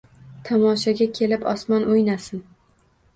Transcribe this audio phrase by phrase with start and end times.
[0.47, 2.41] Tomoshaga kelib, osmon o’ynasin.